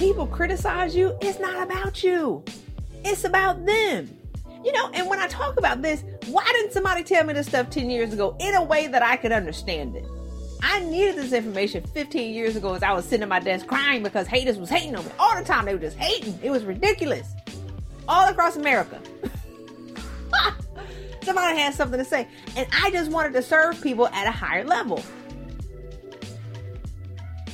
people 0.00 0.26
criticize 0.26 0.96
you, 0.96 1.14
it's 1.20 1.38
not 1.38 1.62
about 1.62 2.02
you. 2.02 2.42
It's 3.04 3.24
about 3.24 3.66
them. 3.66 4.08
You 4.64 4.72
know, 4.72 4.88
and 4.94 5.06
when 5.06 5.18
I 5.18 5.28
talk 5.28 5.58
about 5.58 5.82
this, 5.82 6.04
why 6.28 6.42
didn't 6.52 6.72
somebody 6.72 7.04
tell 7.04 7.22
me 7.24 7.34
this 7.34 7.48
stuff 7.48 7.68
10 7.68 7.90
years 7.90 8.14
ago 8.14 8.34
in 8.40 8.54
a 8.54 8.64
way 8.64 8.86
that 8.86 9.02
I 9.02 9.16
could 9.16 9.30
understand 9.30 9.96
it? 9.96 10.06
I 10.62 10.80
needed 10.84 11.16
this 11.16 11.34
information 11.34 11.84
15 11.84 12.32
years 12.34 12.56
ago 12.56 12.72
as 12.72 12.82
I 12.82 12.94
was 12.94 13.04
sitting 13.04 13.22
at 13.24 13.28
my 13.28 13.40
desk 13.40 13.66
crying 13.66 14.02
because 14.02 14.26
haters 14.26 14.56
was 14.56 14.70
hating 14.70 14.96
on 14.96 15.04
me 15.04 15.10
all 15.18 15.36
the 15.36 15.44
time. 15.44 15.66
They 15.66 15.74
were 15.74 15.80
just 15.80 15.98
hating. 15.98 16.38
It 16.42 16.50
was 16.50 16.64
ridiculous. 16.64 17.34
All 18.08 18.26
across 18.26 18.56
America. 18.56 19.02
Somebody 21.22 21.58
had 21.58 21.74
something 21.74 21.98
to 21.98 22.06
say. 22.06 22.26
And 22.56 22.66
I 22.72 22.90
just 22.90 23.10
wanted 23.10 23.34
to 23.34 23.42
serve 23.42 23.82
people 23.82 24.08
at 24.08 24.26
a 24.26 24.32
higher 24.32 24.64
level. 24.64 25.04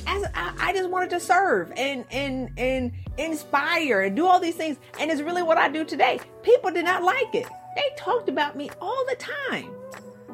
As 0.07 0.23
I, 0.33 0.53
I 0.57 0.73
just 0.73 0.89
wanted 0.89 1.09
to 1.11 1.19
serve 1.19 1.71
and 1.75 2.05
and 2.11 2.49
and 2.57 2.93
inspire 3.17 4.01
and 4.01 4.15
do 4.15 4.25
all 4.25 4.39
these 4.39 4.55
things. 4.55 4.77
And 4.99 5.11
it's 5.11 5.21
really 5.21 5.43
what 5.43 5.57
I 5.57 5.69
do 5.69 5.83
today. 5.83 6.19
People 6.43 6.71
did 6.71 6.85
not 6.85 7.03
like 7.03 7.35
it. 7.35 7.47
They 7.75 7.83
talked 7.97 8.29
about 8.29 8.55
me 8.55 8.71
all 8.81 9.05
the 9.09 9.15
time. 9.15 9.69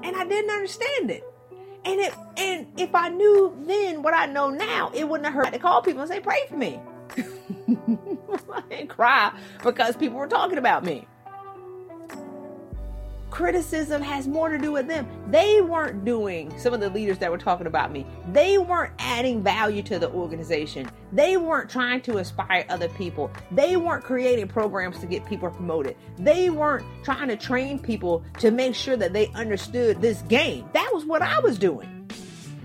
And 0.04 0.16
I 0.16 0.26
didn't 0.26 0.52
understand 0.52 1.12
it. 1.12 1.24
And 1.86 2.00
it 2.00 2.14
and 2.38 2.68
if 2.78 2.94
I 2.94 3.10
knew 3.10 3.58
then 3.66 4.04
what 4.04 4.14
I 4.14 4.28
know 4.28 4.50
now, 4.50 4.92
it 4.94 5.10
wouldn't 5.10 5.26
have 5.26 5.34
hurt 5.34 5.52
to 5.54 5.60
call 5.60 5.82
people 5.82 6.02
and 6.02 6.10
say, 6.10 6.20
pray 6.20 6.42
for 6.48 6.56
me. 6.56 6.80
and 8.72 8.90
cry 8.90 9.32
because 9.64 9.96
people 9.96 10.18
were 10.18 10.28
talking 10.28 10.58
about 10.58 10.84
me 10.84 11.08
criticism 13.34 14.00
has 14.00 14.28
more 14.28 14.48
to 14.50 14.60
do 14.60 14.72
with 14.72 14.88
them. 14.88 15.08
They 15.32 15.60
weren't 15.60 16.06
doing 16.06 16.56
some 16.60 16.72
of 16.72 16.80
the 16.80 16.90
leaders 16.92 17.18
that 17.18 17.32
were 17.32 17.40
talking 17.40 17.66
about 17.66 17.92
me. 17.92 18.06
They 18.32 18.60
weren't 18.60 18.94
adding 19.00 19.42
value 19.42 19.82
to 19.84 19.98
the 19.98 20.12
organization. 20.12 20.88
They 21.12 21.36
weren't 21.38 21.68
trying 21.68 22.02
to 22.02 22.20
inspire 22.20 22.64
other 22.70 22.90
people. 22.90 23.32
They 23.50 23.76
weren't 23.76 24.04
creating 24.04 24.50
programs 24.50 25.00
to 25.00 25.08
get 25.08 25.26
people 25.26 25.50
promoted. 25.50 25.98
They 26.20 26.52
weren't 26.52 26.86
trying 27.04 27.28
to 27.30 27.36
train 27.36 27.80
people 27.80 28.24
to 28.38 28.52
make 28.52 28.76
sure 28.76 28.98
that 28.98 29.14
they 29.14 29.30
understood 29.30 30.00
this 30.00 30.22
game. 30.22 30.70
That 30.74 30.92
was 30.94 31.04
what 31.04 31.24
I 31.24 31.40
was 31.40 31.58
doing. 31.58 32.08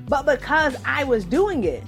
But 0.06 0.26
because 0.26 0.76
I 0.84 1.02
was 1.02 1.24
doing 1.24 1.64
it 1.64 1.82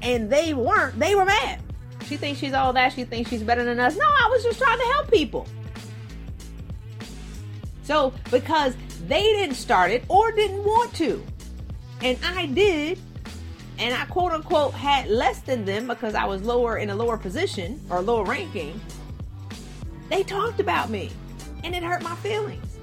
and 0.00 0.30
they 0.30 0.54
weren't, 0.54 0.98
they 0.98 1.14
were 1.14 1.26
mad. 1.26 1.60
She 2.06 2.16
thinks 2.16 2.40
she's 2.40 2.54
all 2.54 2.72
that. 2.72 2.94
She 2.94 3.04
thinks 3.04 3.28
she's 3.28 3.42
better 3.42 3.64
than 3.64 3.78
us. 3.78 3.96
No, 3.96 4.06
I 4.06 4.28
was 4.30 4.42
just 4.42 4.58
trying 4.58 4.78
to 4.78 4.84
help 4.94 5.10
people. 5.10 5.46
So, 7.84 8.14
because 8.30 8.74
they 9.06 9.22
didn't 9.22 9.56
start 9.56 9.90
it 9.90 10.04
or 10.08 10.32
didn't 10.32 10.64
want 10.64 10.94
to, 10.94 11.24
and 12.02 12.18
I 12.24 12.46
did, 12.46 12.98
and 13.78 13.94
I 13.94 14.06
quote 14.06 14.32
unquote 14.32 14.72
had 14.72 15.08
less 15.08 15.40
than 15.40 15.64
them 15.64 15.86
because 15.86 16.14
I 16.14 16.24
was 16.24 16.42
lower 16.42 16.78
in 16.78 16.90
a 16.90 16.94
lower 16.94 17.18
position 17.18 17.80
or 17.90 18.00
lower 18.00 18.24
ranking, 18.24 18.80
they 20.08 20.22
talked 20.22 20.60
about 20.60 20.90
me 20.90 21.10
and 21.62 21.74
it 21.74 21.82
hurt 21.82 22.02
my 22.02 22.14
feelings. 22.16 22.78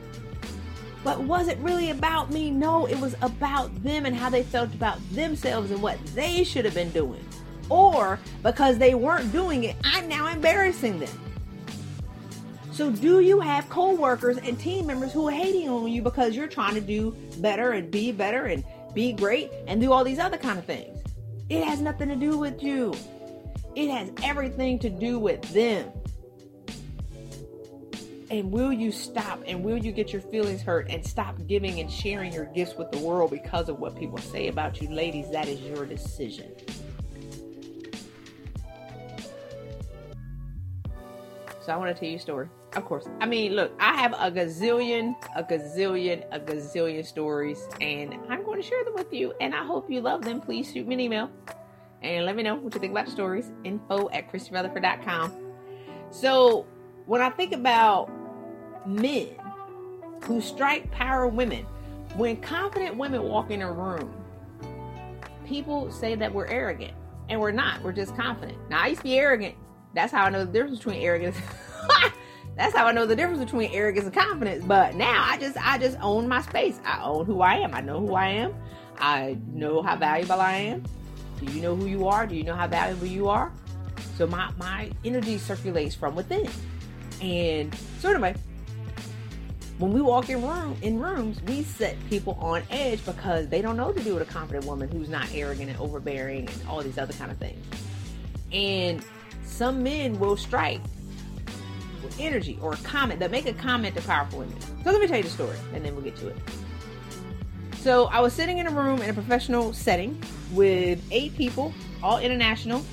But 1.04 1.22
was 1.22 1.48
it 1.48 1.58
really 1.60 1.90
about 1.90 2.32
me? 2.32 2.52
No, 2.52 2.86
it 2.86 3.00
was 3.00 3.16
about 3.24 3.84
them 3.84 4.06
and 4.06 4.16
how 4.16 4.30
they 4.30 4.44
felt 4.44 4.74
about 4.76 5.00
themselves 5.12 5.72
and 5.72 5.82
what 5.82 6.04
they 6.08 6.44
should 6.44 6.66
have 6.66 6.76
been 6.76 6.92
doing. 6.92 7.26
Or 7.70 8.20
because 8.44 8.78
they 8.78 8.94
weren't 8.94 9.32
doing 9.32 9.64
it, 9.64 9.76
I'm 9.84 10.08
now 10.08 10.28
embarrassing 10.28 11.00
them. 11.00 11.31
So, 12.72 12.90
do 12.90 13.20
you 13.20 13.42
have 13.42 13.68
coworkers 13.68 14.38
and 14.38 14.58
team 14.58 14.88
members 14.88 15.12
who 15.12 15.28
are 15.28 15.32
hating 15.32 15.68
on 15.68 15.92
you 15.92 16.02
because 16.02 16.38
you're 16.38 16.48
trying 16.48 16.76
to 16.76 16.82
do 16.82 17.14
better 17.40 17.74
and 17.74 17.92
be 17.92 18.14
better 18.14 18.46
and 18.46 18.64
be 18.94 19.12
great 19.12 19.52
and 19.68 19.82
do 19.82 19.92
all 19.92 20.06
these 20.06 20.20
other 20.20 20.38
kind 20.38 20.58
of 20.58 20.64
things? 20.64 20.98
It 21.50 21.66
has 21.66 21.82
nothing 21.82 22.08
to 22.08 22.16
do 22.16 22.38
with 22.38 22.64
you. 22.64 22.94
It 23.76 23.90
has 23.90 24.10
everything 24.24 24.80
to 24.80 24.90
do 24.90 25.20
with 25.20 25.42
them. 25.54 25.92
And 28.30 28.50
will 28.50 28.72
you 28.72 28.94
stop 28.94 29.44
and 29.46 29.66
will 29.66 29.78
you 29.78 29.92
get 29.92 30.14
your 30.14 30.22
feelings 30.22 30.62
hurt 30.62 30.90
and 30.90 31.06
stop 31.06 31.36
giving 31.48 31.82
and 31.82 31.92
sharing 31.92 32.32
your 32.32 32.46
gifts 32.46 32.78
with 32.78 32.90
the 32.92 33.00
world 33.00 33.32
because 33.32 33.68
of 33.68 33.80
what 33.80 33.98
people 34.00 34.18
say 34.18 34.48
about 34.48 34.82
you? 34.82 34.90
Ladies, 34.90 35.30
that 35.32 35.50
is 35.50 35.60
your 35.60 35.86
decision. 35.86 36.54
So 41.66 41.74
I 41.74 41.76
want 41.76 41.94
to 41.94 42.00
tell 42.00 42.10
you 42.10 42.16
a 42.16 42.20
story. 42.20 42.48
Of 42.74 42.86
course. 42.86 43.06
I 43.20 43.26
mean, 43.26 43.54
look, 43.54 43.74
I 43.80 43.98
have 43.98 44.14
a 44.14 44.32
gazillion, 44.32 45.16
a 45.36 45.44
gazillion, 45.44 46.24
a 46.32 46.40
gazillion 46.40 47.06
stories, 47.06 47.68
and 47.82 48.14
I'm 48.30 48.46
going 48.46 48.62
to 48.62 48.68
share 48.68 48.84
them 48.86 48.94
with 48.94 49.12
you. 49.12 49.34
And 49.42 49.54
I 49.54 49.66
hope 49.66 49.92
you 49.92 50.00
love 50.00 50.22
them. 50.22 50.40
Please 50.40 50.72
shoot 50.72 50.88
me 50.88 50.94
an 50.96 51.00
email 51.02 51.30
and 52.02 52.26
let 52.26 52.36
me 52.36 52.44
know 52.44 52.56
what 52.56 52.74
you 52.74 52.80
think 52.80 52.92
about 52.92 53.08
the 53.08 53.12
stories. 53.12 53.52
Info 53.66 54.10
at 54.12 54.32
ChristyRutherford.com. 54.32 55.34
So, 56.12 56.66
when 57.08 57.22
I 57.22 57.30
think 57.30 57.54
about 57.54 58.10
men 58.88 59.28
who 60.24 60.40
strike 60.40 60.90
power 60.92 61.28
women, 61.28 61.66
when 62.16 62.38
confident 62.38 62.96
women 62.96 63.24
walk 63.24 63.52
in 63.52 63.62
a 63.62 63.72
room, 63.72 64.14
people 65.46 65.92
say 65.92 66.16
that 66.16 66.34
we're 66.34 66.48
arrogant, 66.48 66.94
and 67.28 67.40
we're 67.40 67.52
not. 67.52 67.82
We're 67.82 67.92
just 67.92 68.16
confident. 68.16 68.58
Now, 68.70 68.82
I 68.82 68.88
used 68.88 69.00
to 69.00 69.04
be 69.04 69.18
arrogant. 69.18 69.56
That's 69.94 70.12
how 70.12 70.24
I 70.24 70.30
know 70.30 70.46
the 70.46 70.52
difference 70.52 70.78
between 70.78 71.02
arrogance. 71.02 71.38
That's 72.56 72.76
how 72.76 72.86
I 72.86 72.92
know 72.92 73.06
the 73.06 73.16
difference 73.16 73.40
between 73.40 73.72
arrogance 73.72 74.06
and 74.06 74.14
confidence. 74.14 74.64
But 74.66 74.96
now 74.96 75.24
I 75.26 75.38
just 75.38 75.58
I 75.58 75.78
just 75.78 75.98
own 76.02 76.28
my 76.28 76.42
space. 76.42 76.80
I 76.86 77.02
own 77.04 77.26
who 77.26 77.42
I 77.42 77.56
am. 77.56 77.74
I 77.74 77.82
know 77.82 78.00
who 78.00 78.14
I 78.14 78.28
am. 78.28 78.54
I 79.00 79.38
know 79.52 79.82
how 79.82 79.96
valuable 79.96 80.40
I 80.40 80.54
am. 80.54 80.84
Do 81.40 81.52
you 81.52 81.62
know 81.62 81.76
who 81.76 81.88
you 81.88 82.08
are? 82.08 82.28
Do 82.28 82.36
you 82.36 82.44
know 82.44 82.56
how 82.56 82.68
valuable 82.68 83.08
you 83.08 83.30
are? 83.30 83.52
So 84.18 84.28
my 84.28 84.52
my 84.58 84.92
energy 85.04 85.38
circulates 85.38 85.96
from 85.96 86.16
within. 86.16 86.50
And 87.22 87.74
so 88.00 88.10
anyway, 88.10 88.36
when 89.78 89.94
we 89.94 90.02
walk 90.02 90.30
in 90.30 90.46
room 90.46 90.76
in 90.82 91.00
rooms, 91.00 91.42
we 91.44 91.64
set 91.64 91.98
people 92.10 92.38
on 92.40 92.62
edge 92.70 93.04
because 93.06 93.48
they 93.48 93.62
don't 93.62 93.78
know 93.78 93.92
to 93.92 94.00
do 94.04 94.14
with 94.14 94.30
a 94.30 94.32
confident 94.32 94.66
woman 94.66 94.90
who's 94.90 95.10
not 95.10 95.28
arrogant 95.34 95.70
and 95.70 95.80
overbearing 95.80 96.48
and 96.48 96.68
all 96.68 96.82
these 96.84 96.98
other 96.98 97.14
kind 97.14 97.32
of 97.32 97.38
things. 97.38 97.66
And 98.52 99.04
some 99.44 99.82
men 99.82 100.20
will 100.20 100.38
strike 100.38 100.82
energy 102.20 102.58
or 102.62 102.74
a 102.74 102.78
comment 102.78 103.20
that 103.20 103.32
make 103.32 103.46
a 103.46 103.54
comment 103.54 103.96
to 103.96 104.02
powerful 104.02 104.40
women. 104.40 104.60
So 104.84 104.92
let 104.92 105.02
me 105.02 105.08
tell 105.08 105.18
you 105.18 105.24
the 105.24 105.30
story 105.30 105.58
and 105.74 105.84
then 105.84 105.94
we'll 105.94 106.04
get 106.04 106.16
to 106.18 106.28
it. 106.30 106.38
So 107.80 108.06
I 108.06 108.20
was 108.20 108.34
sitting 108.34 108.60
in 108.60 108.68
a 108.68 108.72
room 108.72 109.02
in 109.02 109.10
a 109.10 109.14
professional 109.14 109.74
setting 109.74 110.22
with 110.54 111.02
eight 111.12 111.36
people, 111.36 111.74
all 112.04 112.20
international, 112.20 112.84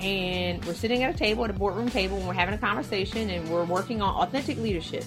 and 0.00 0.64
we're 0.64 0.74
sitting 0.74 1.02
at 1.02 1.14
a 1.14 1.18
table 1.18 1.44
at 1.44 1.50
a 1.50 1.54
boardroom 1.54 1.88
table 1.88 2.16
and 2.18 2.26
we're 2.26 2.34
having 2.34 2.54
a 2.54 2.58
conversation 2.58 3.30
and 3.30 3.50
we're 3.50 3.64
working 3.64 4.02
on 4.02 4.14
authentic 4.14 4.58
leadership. 4.58 5.04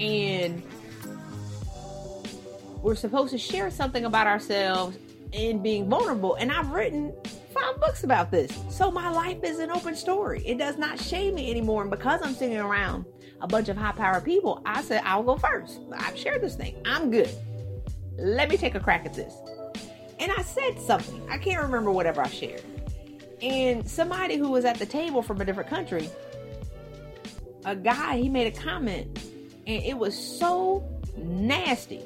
And 0.00 0.62
we're 2.82 2.94
supposed 2.94 3.30
to 3.32 3.38
share 3.38 3.70
something 3.70 4.04
about 4.04 4.26
ourselves 4.26 4.96
and 5.32 5.62
being 5.62 5.88
vulnerable. 5.88 6.34
And 6.36 6.50
I've 6.50 6.70
written 6.70 7.12
five 7.60 7.80
books 7.80 8.04
about 8.04 8.30
this. 8.30 8.50
So 8.70 8.90
my 8.90 9.10
life 9.10 9.38
is 9.42 9.58
an 9.58 9.70
open 9.70 9.94
story. 9.94 10.42
It 10.46 10.58
does 10.58 10.78
not 10.78 11.00
shame 11.00 11.34
me 11.34 11.50
anymore. 11.50 11.82
And 11.82 11.90
because 11.90 12.20
I'm 12.22 12.34
sitting 12.34 12.58
around 12.58 13.04
a 13.40 13.46
bunch 13.46 13.68
of 13.68 13.76
high 13.76 13.92
power 13.92 14.20
people, 14.20 14.62
I 14.64 14.82
said, 14.82 15.02
I'll 15.04 15.22
go 15.22 15.36
first. 15.36 15.80
I've 15.96 16.16
shared 16.16 16.42
this 16.42 16.54
thing. 16.54 16.76
I'm 16.84 17.10
good. 17.10 17.30
Let 18.16 18.48
me 18.48 18.56
take 18.56 18.74
a 18.74 18.80
crack 18.80 19.06
at 19.06 19.14
this. 19.14 19.34
And 20.18 20.32
I 20.32 20.42
said 20.42 20.80
something. 20.80 21.28
I 21.30 21.38
can't 21.38 21.62
remember 21.62 21.92
whatever 21.92 22.20
I 22.20 22.28
shared. 22.28 22.64
And 23.40 23.88
somebody 23.88 24.36
who 24.36 24.50
was 24.50 24.64
at 24.64 24.78
the 24.78 24.86
table 24.86 25.22
from 25.22 25.40
a 25.40 25.44
different 25.44 25.70
country, 25.70 26.10
a 27.64 27.76
guy, 27.76 28.16
he 28.16 28.28
made 28.28 28.52
a 28.52 28.60
comment 28.60 29.18
and 29.66 29.82
it 29.84 29.96
was 29.96 30.16
so 30.16 30.82
nasty. 31.16 32.00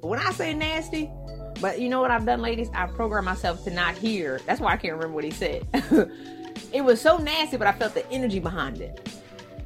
When 0.00 0.20
I 0.20 0.30
say 0.32 0.54
nasty, 0.54 1.10
but 1.60 1.80
you 1.80 1.88
know 1.88 2.00
what 2.00 2.10
I've 2.10 2.24
done, 2.24 2.40
ladies? 2.40 2.70
I've 2.74 2.94
programmed 2.94 3.26
myself 3.26 3.64
to 3.64 3.70
not 3.70 3.96
hear. 3.96 4.40
That's 4.46 4.60
why 4.60 4.72
I 4.72 4.76
can't 4.76 4.94
remember 4.94 5.14
what 5.14 5.24
he 5.24 5.30
said. 5.30 5.66
it 6.72 6.84
was 6.84 7.00
so 7.00 7.18
nasty, 7.18 7.56
but 7.56 7.66
I 7.66 7.72
felt 7.72 7.94
the 7.94 8.08
energy 8.10 8.38
behind 8.38 8.80
it. 8.80 9.00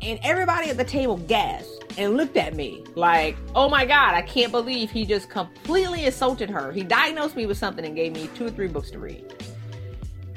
And 0.00 0.18
everybody 0.24 0.68
at 0.68 0.76
the 0.76 0.84
table 0.84 1.16
gasped 1.16 1.94
and 1.96 2.16
looked 2.16 2.36
at 2.36 2.54
me 2.54 2.84
like, 2.94 3.36
oh 3.54 3.68
my 3.68 3.84
God, 3.84 4.14
I 4.14 4.22
can't 4.22 4.50
believe 4.50 4.90
he 4.90 5.04
just 5.04 5.28
completely 5.28 6.06
insulted 6.06 6.50
her. 6.50 6.72
He 6.72 6.82
diagnosed 6.82 7.36
me 7.36 7.46
with 7.46 7.58
something 7.58 7.84
and 7.84 7.94
gave 7.94 8.12
me 8.12 8.28
two 8.34 8.46
or 8.46 8.50
three 8.50 8.68
books 8.68 8.90
to 8.90 8.98
read. 8.98 9.32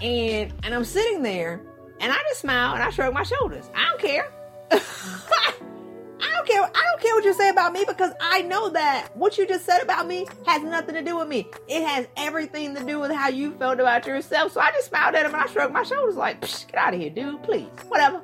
And 0.01 0.53
and 0.63 0.73
I'm 0.73 0.83
sitting 0.83 1.23
there 1.23 1.61
and 1.99 2.11
I 2.11 2.17
just 2.29 2.41
smile 2.41 2.75
and 2.75 2.83
I 2.83 2.89
shrug 2.91 3.13
my 3.13 3.23
shoulders. 3.23 3.69
I 3.73 3.89
don't 3.89 4.01
care. 4.01 4.31
don't 6.19 6.47
care. 6.47 6.61
I 6.63 6.83
don't 6.91 7.01
care 7.01 7.13
what 7.15 7.25
you 7.25 7.33
say 7.33 7.49
about 7.49 7.73
me 7.73 7.83
because 7.87 8.13
I 8.19 8.41
know 8.43 8.69
that 8.69 9.09
what 9.15 9.37
you 9.37 9.47
just 9.47 9.65
said 9.65 9.81
about 9.81 10.07
me 10.07 10.27
has 10.45 10.63
nothing 10.63 10.95
to 10.95 11.01
do 11.01 11.17
with 11.17 11.27
me. 11.27 11.47
It 11.67 11.85
has 11.85 12.07
everything 12.17 12.75
to 12.75 12.83
do 12.83 12.99
with 12.99 13.11
how 13.11 13.29
you 13.29 13.53
felt 13.53 13.79
about 13.79 14.05
yourself. 14.05 14.51
So 14.53 14.61
I 14.61 14.71
just 14.71 14.87
smiled 14.87 15.15
at 15.15 15.25
him 15.25 15.33
and 15.33 15.43
I 15.43 15.47
shrugged 15.47 15.73
my 15.73 15.83
shoulders 15.83 16.15
like, 16.15 16.41
get 16.41 16.75
out 16.75 16.93
of 16.93 16.99
here, 16.99 17.09
dude, 17.09 17.43
please. 17.43 17.69
Whatever. 17.87 18.21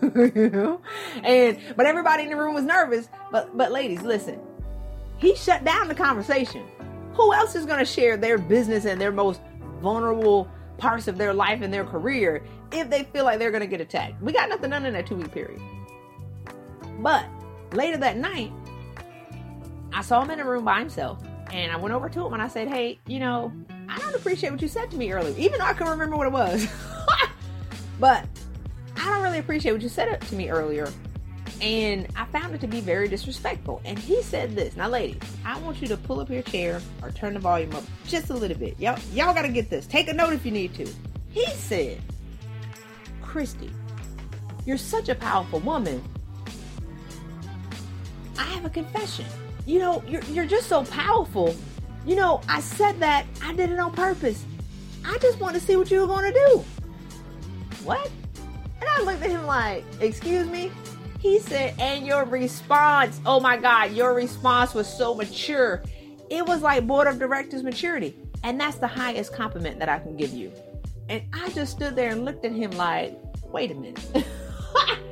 And 1.24 1.58
but 1.76 1.86
everybody 1.86 2.24
in 2.24 2.30
the 2.30 2.36
room 2.36 2.54
was 2.54 2.64
nervous. 2.64 3.08
But 3.32 3.56
but 3.56 3.72
ladies, 3.72 4.02
listen. 4.02 4.38
He 5.16 5.34
shut 5.34 5.64
down 5.64 5.88
the 5.88 5.94
conversation. 5.94 6.64
Who 7.14 7.32
else 7.32 7.54
is 7.54 7.64
gonna 7.66 7.84
share 7.84 8.16
their 8.16 8.38
business 8.38 8.84
and 8.84 9.00
their 9.00 9.12
most 9.12 9.40
vulnerable 9.80 10.48
parts 10.78 11.08
of 11.08 11.18
their 11.18 11.32
life 11.32 11.62
and 11.62 11.72
their 11.72 11.84
career 11.84 12.42
if 12.72 12.90
they 12.90 13.04
feel 13.04 13.24
like 13.24 13.38
they're 13.38 13.50
going 13.50 13.60
to 13.60 13.66
get 13.66 13.80
attacked. 13.80 14.20
We 14.20 14.32
got 14.32 14.48
nothing 14.48 14.70
done 14.70 14.86
in 14.86 14.94
that 14.94 15.06
two 15.06 15.16
week 15.16 15.32
period. 15.32 15.60
But 17.04 17.26
later 17.74 17.98
that 17.98 18.16
night, 18.16 18.50
I 19.92 20.00
saw 20.00 20.22
him 20.22 20.30
in 20.30 20.40
a 20.40 20.44
room 20.44 20.64
by 20.64 20.78
himself 20.78 21.22
and 21.52 21.70
I 21.70 21.76
went 21.76 21.94
over 21.94 22.08
to 22.08 22.26
him 22.26 22.32
and 22.32 22.40
I 22.42 22.48
said, 22.48 22.66
Hey, 22.66 22.98
you 23.06 23.20
know, 23.20 23.52
I 23.90 23.98
don't 23.98 24.14
appreciate 24.14 24.50
what 24.50 24.62
you 24.62 24.68
said 24.68 24.90
to 24.90 24.96
me 24.96 25.12
earlier, 25.12 25.36
even 25.36 25.58
though 25.58 25.66
I 25.66 25.74
can 25.74 25.86
remember 25.86 26.16
what 26.16 26.26
it 26.26 26.32
was. 26.32 26.66
but 28.00 28.26
I 28.96 29.04
don't 29.04 29.22
really 29.22 29.38
appreciate 29.38 29.72
what 29.72 29.82
you 29.82 29.90
said 29.90 30.18
to 30.18 30.34
me 30.34 30.48
earlier. 30.48 30.90
And 31.60 32.08
I 32.16 32.24
found 32.24 32.54
it 32.54 32.62
to 32.62 32.66
be 32.66 32.80
very 32.80 33.06
disrespectful. 33.06 33.82
And 33.84 33.98
he 33.98 34.22
said 34.22 34.56
this. 34.56 34.74
Now, 34.74 34.88
ladies, 34.88 35.20
I 35.44 35.58
want 35.58 35.82
you 35.82 35.88
to 35.88 35.98
pull 35.98 36.20
up 36.20 36.30
your 36.30 36.42
chair 36.42 36.80
or 37.02 37.10
turn 37.10 37.34
the 37.34 37.40
volume 37.40 37.74
up 37.74 37.84
just 38.06 38.30
a 38.30 38.34
little 38.34 38.56
bit. 38.56 38.80
Y'all, 38.80 38.98
y'all 39.12 39.34
gotta 39.34 39.50
get 39.50 39.68
this. 39.68 39.86
Take 39.86 40.08
a 40.08 40.14
note 40.14 40.32
if 40.32 40.46
you 40.46 40.52
need 40.52 40.74
to. 40.76 40.88
He 41.28 41.46
said, 41.48 42.00
Christy, 43.20 43.70
you're 44.64 44.78
such 44.78 45.10
a 45.10 45.14
powerful 45.14 45.60
woman. 45.60 46.02
Have 48.64 48.70
a 48.70 48.74
confession. 48.74 49.26
You 49.66 49.78
know, 49.78 50.02
you're, 50.08 50.22
you're 50.22 50.46
just 50.46 50.70
so 50.70 50.84
powerful. 50.84 51.54
You 52.06 52.16
know, 52.16 52.40
I 52.48 52.60
said 52.60 52.98
that 53.00 53.26
I 53.42 53.52
did 53.52 53.68
it 53.68 53.78
on 53.78 53.92
purpose. 53.92 54.42
I 55.04 55.18
just 55.18 55.38
want 55.38 55.52
to 55.54 55.60
see 55.60 55.76
what 55.76 55.90
you 55.90 56.00
were 56.00 56.06
going 56.06 56.32
to 56.32 56.38
do. 56.46 56.64
What? 57.84 58.10
And 58.80 58.88
I 58.88 59.02
looked 59.02 59.22
at 59.22 59.28
him 59.28 59.44
like, 59.44 59.84
Excuse 60.00 60.48
me? 60.48 60.72
He 61.20 61.40
said, 61.40 61.78
And 61.78 62.06
your 62.06 62.24
response, 62.24 63.20
oh 63.26 63.38
my 63.38 63.58
God, 63.58 63.92
your 63.92 64.14
response 64.14 64.72
was 64.72 64.86
so 64.86 65.14
mature. 65.14 65.82
It 66.30 66.46
was 66.46 66.62
like 66.62 66.86
board 66.86 67.06
of 67.06 67.18
directors 67.18 67.62
maturity. 67.62 68.16
And 68.44 68.58
that's 68.58 68.78
the 68.78 68.88
highest 68.88 69.34
compliment 69.34 69.78
that 69.78 69.90
I 69.90 69.98
can 69.98 70.16
give 70.16 70.32
you. 70.32 70.50
And 71.10 71.22
I 71.34 71.50
just 71.50 71.72
stood 71.72 71.96
there 71.96 72.12
and 72.12 72.24
looked 72.24 72.46
at 72.46 72.52
him 72.52 72.70
like, 72.70 73.14
Wait 73.44 73.72
a 73.72 73.74
minute. 73.74 74.00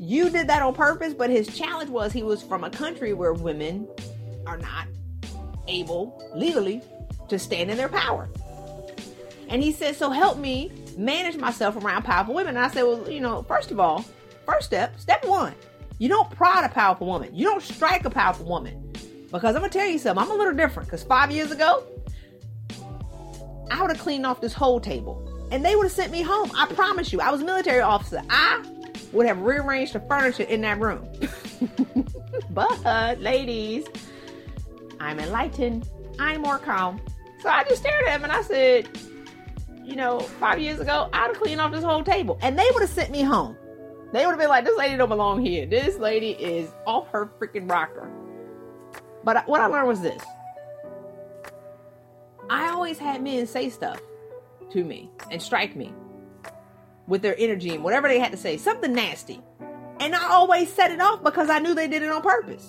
you 0.00 0.30
did 0.30 0.48
that 0.48 0.62
on 0.62 0.72
purpose, 0.74 1.12
but 1.12 1.28
his 1.28 1.46
challenge 1.54 1.90
was 1.90 2.10
he 2.10 2.22
was 2.22 2.42
from 2.42 2.64
a 2.64 2.70
country 2.70 3.12
where 3.12 3.34
women 3.34 3.86
are 4.46 4.56
not 4.56 4.86
able 5.68 6.26
legally 6.34 6.80
to 7.28 7.38
stand 7.38 7.70
in 7.70 7.76
their 7.76 7.90
power. 7.90 8.30
And 9.50 9.62
he 9.62 9.72
said, 9.72 9.94
So 9.94 10.08
help 10.08 10.38
me 10.38 10.72
manage 10.96 11.36
myself 11.36 11.76
around 11.76 12.04
powerful 12.04 12.34
women. 12.34 12.56
And 12.56 12.64
I 12.64 12.68
said, 12.68 12.84
Well, 12.84 13.10
you 13.10 13.20
know, 13.20 13.42
first 13.42 13.70
of 13.70 13.78
all, 13.78 14.06
first 14.46 14.68
step, 14.68 14.98
step 14.98 15.22
one, 15.26 15.54
you 15.98 16.08
don't 16.08 16.30
prod 16.30 16.64
a 16.64 16.70
powerful 16.70 17.06
woman. 17.06 17.34
You 17.34 17.44
don't 17.44 17.62
strike 17.62 18.06
a 18.06 18.10
powerful 18.10 18.46
woman. 18.46 18.90
Because 19.30 19.54
I'm 19.54 19.60
gonna 19.60 19.68
tell 19.68 19.86
you 19.86 19.98
something, 19.98 20.24
I'm 20.24 20.30
a 20.30 20.34
little 20.34 20.54
different. 20.54 20.88
Because 20.88 21.02
five 21.02 21.30
years 21.30 21.50
ago, 21.50 21.84
I 23.70 23.82
would 23.82 23.90
have 23.90 24.00
cleaned 24.00 24.24
off 24.24 24.40
this 24.40 24.54
whole 24.54 24.80
table. 24.80 25.26
And 25.52 25.62
they 25.62 25.76
would 25.76 25.84
have 25.84 25.92
sent 25.92 26.10
me 26.10 26.22
home. 26.22 26.50
I 26.56 26.64
promise 26.68 27.12
you, 27.12 27.20
I 27.20 27.30
was 27.30 27.42
a 27.42 27.44
military 27.44 27.80
officer. 27.80 28.22
I 28.30 28.64
would 29.12 29.26
have 29.26 29.40
rearranged 29.40 29.92
the 29.92 30.00
furniture 30.00 30.44
in 30.44 30.60
that 30.62 30.80
room. 30.80 31.08
but, 32.50 33.20
ladies, 33.20 33.86
I'm 35.00 35.18
enlightened. 35.18 35.88
I'm 36.18 36.42
more 36.42 36.58
calm. 36.58 37.00
So 37.40 37.48
I 37.48 37.64
just 37.64 37.80
stared 37.80 38.06
at 38.06 38.16
him 38.16 38.24
and 38.24 38.32
I 38.32 38.42
said, 38.42 38.88
you 39.84 39.96
know, 39.96 40.20
five 40.20 40.60
years 40.60 40.78
ago, 40.78 41.08
I'd 41.12 41.28
have 41.28 41.40
cleaned 41.40 41.60
off 41.60 41.72
this 41.72 41.82
whole 41.82 42.04
table. 42.04 42.38
And 42.42 42.58
they 42.58 42.66
would 42.72 42.82
have 42.82 42.90
sent 42.90 43.10
me 43.10 43.22
home. 43.22 43.56
They 44.12 44.26
would 44.26 44.32
have 44.32 44.38
been 44.38 44.48
like, 44.48 44.64
this 44.64 44.76
lady 44.76 44.96
don't 44.96 45.08
belong 45.08 45.44
here. 45.44 45.66
This 45.66 45.96
lady 45.98 46.30
is 46.30 46.70
off 46.86 47.08
her 47.10 47.30
freaking 47.40 47.70
rocker. 47.70 48.10
But 49.24 49.46
what 49.48 49.60
I 49.60 49.66
learned 49.66 49.88
was 49.88 50.00
this 50.00 50.22
I 52.48 52.68
always 52.70 52.98
had 52.98 53.22
men 53.22 53.46
say 53.46 53.68
stuff 53.68 54.00
to 54.70 54.84
me 54.84 55.10
and 55.30 55.40
strike 55.40 55.76
me 55.76 55.92
with 57.10 57.22
their 57.22 57.34
energy 57.38 57.74
and 57.74 57.82
whatever 57.82 58.08
they 58.08 58.20
had 58.20 58.30
to 58.30 58.38
say, 58.38 58.56
something 58.56 58.94
nasty. 58.94 59.42
And 59.98 60.14
I 60.14 60.28
always 60.28 60.72
set 60.72 60.92
it 60.92 61.00
off 61.00 61.22
because 61.22 61.50
I 61.50 61.58
knew 61.58 61.74
they 61.74 61.88
did 61.88 62.02
it 62.02 62.10
on 62.10 62.22
purpose. 62.22 62.66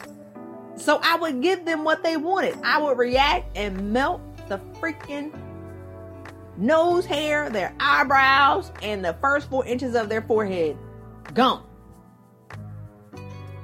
So 0.75 0.99
I 1.03 1.15
would 1.15 1.41
give 1.41 1.63
them 1.63 1.83
what 1.83 2.03
they 2.03 2.17
wanted. 2.17 2.57
I 2.63 2.81
would 2.81 2.97
react 2.97 3.55
and 3.55 3.93
melt 3.93 4.19
the 4.49 4.57
freaking 4.79 5.31
nose 6.57 7.05
hair, 7.05 7.49
their 7.51 7.73
eyebrows, 7.79 8.71
and 8.81 9.05
the 9.05 9.13
first 9.21 9.47
four 9.49 9.63
inches 9.65 9.95
of 9.95 10.09
their 10.09 10.23
forehead 10.23 10.75
gone. 11.35 11.63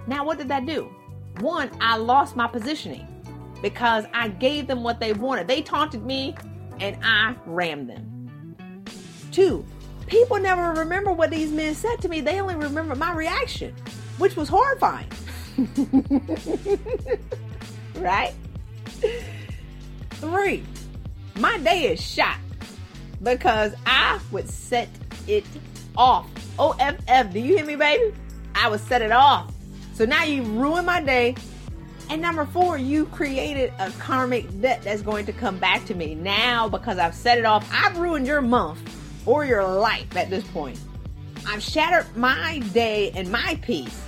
Now, 0.05 0.23
what 0.23 0.37
did 0.37 0.47
that 0.49 0.65
do? 0.65 0.93
One, 1.39 1.71
I 1.81 1.97
lost 1.97 2.35
my 2.35 2.47
positioning 2.47 3.05
because 3.63 4.05
I 4.13 4.29
gave 4.29 4.67
them 4.67 4.83
what 4.83 4.99
they 4.99 5.11
wanted. 5.11 5.47
They 5.47 5.63
taunted 5.63 6.05
me 6.05 6.35
and 6.79 6.97
I 7.03 7.35
rammed 7.47 7.89
them. 7.89 8.85
Two, 9.31 9.65
people 10.07 10.39
never 10.39 10.71
remember 10.79 11.11
what 11.11 11.29
these 11.29 11.51
men 11.51 11.75
said 11.75 12.01
to 12.01 12.09
me. 12.09 12.21
They 12.21 12.41
only 12.41 12.55
remember 12.55 12.95
my 12.95 13.13
reaction, 13.13 13.75
which 14.17 14.35
was 14.35 14.49
horrifying. 14.49 15.09
right? 17.95 18.33
Three, 20.11 20.63
my 21.35 21.57
day 21.59 21.91
is 21.91 22.01
shot 22.01 22.37
because 23.21 23.75
I 23.85 24.19
would 24.31 24.49
set 24.49 24.89
it 25.27 25.45
off. 25.95 26.27
OFF, 26.57 27.31
do 27.31 27.39
you 27.39 27.55
hear 27.57 27.65
me, 27.65 27.75
baby? 27.75 28.15
I 28.55 28.69
would 28.69 28.79
set 28.79 29.01
it 29.01 29.11
off. 29.11 29.53
So 29.93 30.05
now 30.05 30.23
you 30.23 30.43
ruined 30.43 30.87
my 30.87 31.01
day. 31.01 31.35
And 32.09 32.21
number 32.21 32.45
four, 32.45 32.77
you 32.77 33.05
created 33.07 33.73
a 33.79 33.91
karmic 33.91 34.61
debt 34.61 34.81
that's 34.83 35.01
going 35.01 35.25
to 35.25 35.33
come 35.33 35.57
back 35.57 35.83
to 35.85 35.93
me. 35.93 36.15
Now, 36.15 36.69
because 36.69 36.97
I've 36.97 37.13
set 37.13 37.37
it 37.37 37.43
off, 37.43 37.67
I've 37.71 37.97
ruined 37.97 38.25
your 38.25 38.41
month 38.41 38.96
or 39.27 39.45
your 39.45 39.63
life 39.63 40.15
at 40.15 40.31
this 40.31 40.43
point. 40.47 40.79
I've 41.47 41.61
shattered 41.61 42.07
my 42.17 42.59
day 42.73 43.11
and 43.11 43.31
my 43.31 43.59
peace. 43.61 44.01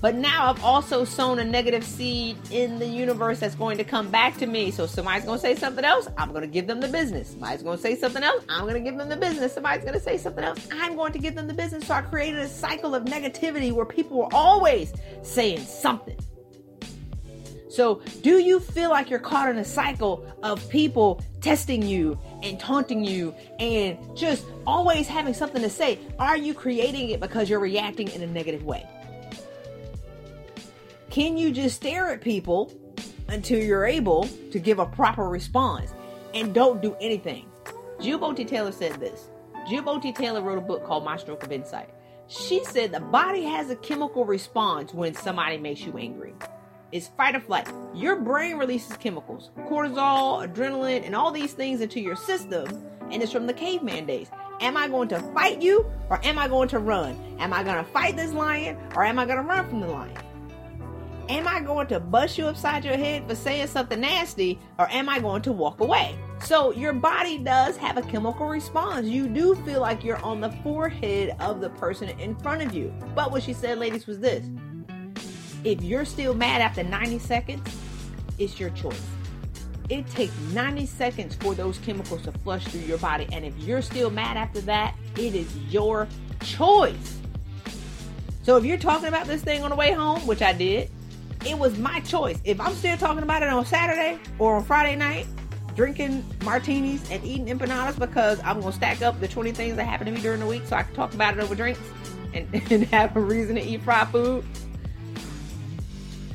But 0.00 0.16
now 0.16 0.50
I've 0.50 0.62
also 0.64 1.04
sown 1.04 1.38
a 1.38 1.44
negative 1.44 1.84
seed 1.84 2.36
in 2.50 2.80
the 2.80 2.86
universe 2.86 3.38
that's 3.38 3.54
going 3.54 3.78
to 3.78 3.84
come 3.84 4.10
back 4.10 4.36
to 4.38 4.46
me. 4.48 4.72
So 4.72 4.84
somebody's 4.84 5.24
going 5.24 5.38
to 5.38 5.40
say 5.40 5.54
something 5.54 5.84
else, 5.84 6.08
I'm 6.18 6.30
going 6.30 6.42
to 6.42 6.48
give 6.48 6.66
them 6.66 6.80
the 6.80 6.88
business. 6.88 7.30
Somebody's 7.30 7.62
going 7.62 7.76
to 7.76 7.80
say 7.80 7.94
something 7.94 8.24
else, 8.24 8.44
I'm 8.48 8.62
going 8.62 8.74
to 8.74 8.80
give 8.80 8.98
them 8.98 9.08
the 9.08 9.16
business. 9.16 9.54
Somebody's 9.54 9.84
going 9.84 9.94
to 9.94 10.00
say 10.00 10.18
something 10.18 10.42
else, 10.42 10.66
I'm 10.72 10.96
going 10.96 11.12
to 11.12 11.20
give 11.20 11.36
them 11.36 11.46
the 11.46 11.54
business. 11.54 11.86
So 11.86 11.94
I 11.94 12.02
created 12.02 12.40
a 12.40 12.48
cycle 12.48 12.96
of 12.96 13.04
negativity 13.04 13.70
where 13.70 13.86
people 13.86 14.18
were 14.18 14.34
always 14.34 14.92
saying 15.22 15.60
something. 15.60 16.16
So, 17.72 18.02
do 18.20 18.36
you 18.38 18.60
feel 18.60 18.90
like 18.90 19.08
you're 19.08 19.18
caught 19.18 19.48
in 19.48 19.56
a 19.56 19.64
cycle 19.64 20.26
of 20.42 20.68
people 20.68 21.24
testing 21.40 21.80
you 21.82 22.18
and 22.42 22.60
taunting 22.60 23.02
you 23.02 23.34
and 23.58 23.96
just 24.14 24.44
always 24.66 25.08
having 25.08 25.32
something 25.32 25.62
to 25.62 25.70
say? 25.70 25.98
Are 26.18 26.36
you 26.36 26.52
creating 26.52 27.08
it 27.08 27.18
because 27.18 27.48
you're 27.48 27.60
reacting 27.60 28.08
in 28.08 28.20
a 28.20 28.26
negative 28.26 28.62
way? 28.62 28.86
Can 31.08 31.38
you 31.38 31.50
just 31.50 31.76
stare 31.76 32.10
at 32.10 32.20
people 32.20 32.70
until 33.28 33.58
you're 33.58 33.86
able 33.86 34.28
to 34.50 34.58
give 34.58 34.78
a 34.78 34.84
proper 34.84 35.30
response 35.30 35.94
and 36.34 36.52
don't 36.52 36.82
do 36.82 36.94
anything? 37.00 37.46
Jill 38.02 38.18
Bolte 38.18 38.46
Taylor 38.46 38.72
said 38.72 39.00
this. 39.00 39.30
Jill 39.66 39.82
Bolte 39.82 40.14
Taylor 40.14 40.42
wrote 40.42 40.58
a 40.58 40.62
book 40.62 40.84
called 40.84 41.06
My 41.06 41.16
Stroke 41.16 41.42
of 41.42 41.50
Insight. 41.50 41.88
She 42.28 42.62
said 42.66 42.92
the 42.92 43.00
body 43.00 43.44
has 43.44 43.70
a 43.70 43.76
chemical 43.76 44.26
response 44.26 44.92
when 44.92 45.14
somebody 45.14 45.56
makes 45.56 45.80
you 45.80 45.96
angry. 45.96 46.34
It's 46.92 47.08
fight 47.08 47.34
or 47.34 47.40
flight. 47.40 47.66
Your 47.94 48.16
brain 48.16 48.58
releases 48.58 48.98
chemicals, 48.98 49.50
cortisol, 49.60 50.46
adrenaline, 50.46 51.06
and 51.06 51.16
all 51.16 51.32
these 51.32 51.54
things 51.54 51.80
into 51.80 52.00
your 52.00 52.16
system, 52.16 52.66
and 53.10 53.22
it's 53.22 53.32
from 53.32 53.46
the 53.46 53.54
caveman 53.54 54.04
days. 54.04 54.30
Am 54.60 54.76
I 54.76 54.88
going 54.88 55.08
to 55.08 55.18
fight 55.32 55.62
you 55.62 55.90
or 56.10 56.20
am 56.22 56.38
I 56.38 56.48
going 56.48 56.68
to 56.68 56.78
run? 56.78 57.18
Am 57.38 57.52
I 57.52 57.64
going 57.64 57.82
to 57.82 57.90
fight 57.92 58.16
this 58.16 58.32
lion 58.32 58.76
or 58.94 59.04
am 59.04 59.18
I 59.18 59.24
going 59.24 59.38
to 59.38 59.42
run 59.42 59.66
from 59.68 59.80
the 59.80 59.88
lion? 59.88 60.16
Am 61.30 61.48
I 61.48 61.60
going 61.60 61.86
to 61.86 61.98
bust 61.98 62.36
you 62.36 62.46
upside 62.46 62.84
your 62.84 62.96
head 62.96 63.26
for 63.26 63.34
saying 63.34 63.68
something 63.68 64.00
nasty 64.00 64.58
or 64.78 64.86
am 64.90 65.08
I 65.08 65.18
going 65.18 65.40
to 65.42 65.52
walk 65.52 65.80
away? 65.80 66.14
So, 66.44 66.72
your 66.72 66.92
body 66.92 67.38
does 67.38 67.76
have 67.78 67.96
a 67.96 68.02
chemical 68.02 68.48
response. 68.48 69.06
You 69.06 69.28
do 69.28 69.54
feel 69.64 69.80
like 69.80 70.04
you're 70.04 70.22
on 70.24 70.40
the 70.40 70.50
forehead 70.62 71.36
of 71.40 71.60
the 71.60 71.70
person 71.70 72.10
in 72.20 72.36
front 72.36 72.62
of 72.62 72.74
you. 72.74 72.92
But 73.14 73.30
what 73.30 73.44
she 73.44 73.52
said, 73.52 73.78
ladies, 73.78 74.06
was 74.06 74.18
this 74.18 74.44
if 75.64 75.82
you're 75.82 76.04
still 76.04 76.34
mad 76.34 76.60
after 76.60 76.82
90 76.82 77.18
seconds, 77.18 77.76
it's 78.38 78.58
your 78.58 78.70
choice. 78.70 79.00
It 79.88 80.06
takes 80.08 80.36
90 80.52 80.86
seconds 80.86 81.34
for 81.36 81.54
those 81.54 81.78
chemicals 81.78 82.22
to 82.22 82.32
flush 82.32 82.64
through 82.64 82.80
your 82.80 82.98
body. 82.98 83.28
And 83.32 83.44
if 83.44 83.56
you're 83.58 83.82
still 83.82 84.10
mad 84.10 84.36
after 84.36 84.60
that, 84.62 84.94
it 85.16 85.34
is 85.34 85.54
your 85.68 86.08
choice. 86.40 87.18
So 88.42 88.56
if 88.56 88.64
you're 88.64 88.78
talking 88.78 89.08
about 89.08 89.26
this 89.26 89.42
thing 89.42 89.62
on 89.62 89.70
the 89.70 89.76
way 89.76 89.92
home, 89.92 90.26
which 90.26 90.42
I 90.42 90.52
did, 90.52 90.90
it 91.44 91.58
was 91.58 91.78
my 91.78 92.00
choice. 92.00 92.38
If 92.44 92.60
I'm 92.60 92.74
still 92.74 92.96
talking 92.96 93.22
about 93.22 93.42
it 93.42 93.48
on 93.48 93.64
Saturday 93.66 94.18
or 94.38 94.56
on 94.56 94.64
Friday 94.64 94.96
night, 94.96 95.26
drinking 95.74 96.24
martinis 96.44 97.08
and 97.10 97.24
eating 97.24 97.46
empanadas 97.46 97.98
because 97.98 98.40
I'm 98.44 98.62
to 98.62 98.72
stack 98.72 99.02
up 99.02 99.20
the 99.20 99.28
20 99.28 99.52
things 99.52 99.76
that 99.76 99.84
happened 99.84 100.08
to 100.08 100.12
me 100.12 100.20
during 100.20 100.40
the 100.40 100.46
week 100.46 100.66
so 100.66 100.76
I 100.76 100.82
can 100.82 100.94
talk 100.94 101.14
about 101.14 101.36
it 101.36 101.40
over 101.40 101.54
drinks 101.54 101.80
and, 102.34 102.48
and 102.70 102.84
have 102.86 103.16
a 103.16 103.20
reason 103.20 103.56
to 103.56 103.62
eat 103.62 103.82
fried 103.82 104.08
food. 104.08 104.44